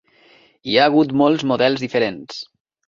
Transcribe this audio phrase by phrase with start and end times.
[0.71, 2.45] Hi ha hagut molts models diferents.